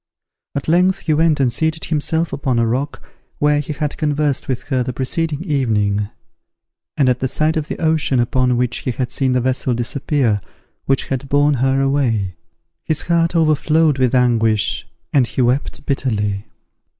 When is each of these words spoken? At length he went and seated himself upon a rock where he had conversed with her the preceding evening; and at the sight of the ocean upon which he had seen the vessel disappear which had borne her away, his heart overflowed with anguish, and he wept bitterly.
At 0.55 0.67
length 0.67 1.01
he 1.01 1.13
went 1.13 1.39
and 1.39 1.53
seated 1.53 1.83
himself 1.85 2.33
upon 2.33 2.57
a 2.57 2.65
rock 2.65 3.03
where 3.37 3.59
he 3.59 3.71
had 3.71 3.97
conversed 3.97 4.47
with 4.47 4.63
her 4.69 4.81
the 4.81 4.93
preceding 4.93 5.43
evening; 5.43 6.09
and 6.97 7.07
at 7.07 7.19
the 7.19 7.27
sight 7.27 7.55
of 7.55 7.67
the 7.67 7.77
ocean 7.77 8.19
upon 8.19 8.57
which 8.57 8.77
he 8.77 8.89
had 8.89 9.11
seen 9.11 9.33
the 9.33 9.41
vessel 9.41 9.75
disappear 9.75 10.41
which 10.85 11.09
had 11.09 11.29
borne 11.29 11.53
her 11.53 11.79
away, 11.79 12.33
his 12.83 13.03
heart 13.03 13.35
overflowed 13.35 13.99
with 13.99 14.15
anguish, 14.15 14.87
and 15.13 15.27
he 15.27 15.41
wept 15.43 15.85
bitterly. 15.85 16.45